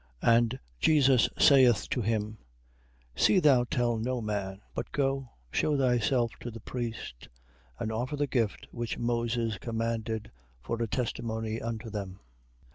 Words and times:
8:4. 0.23 0.35
And 0.37 0.59
Jesus 0.79 1.29
saith 1.37 1.87
to 1.91 2.01
him: 2.01 2.39
See 3.15 3.37
thou 3.37 3.65
tell 3.65 3.97
no 3.99 4.19
man: 4.19 4.59
but 4.73 4.91
go, 4.91 5.29
shew 5.51 5.77
thyself 5.77 6.31
to 6.39 6.49
the 6.49 6.59
priest, 6.59 7.29
and 7.77 7.91
offer 7.91 8.15
the 8.15 8.25
gift 8.25 8.65
which 8.71 8.97
Moses 8.97 9.59
commanded, 9.59 10.31
for 10.59 10.81
a 10.81 10.87
testimony 10.87 11.61
unto 11.61 11.91
them. 11.91 12.19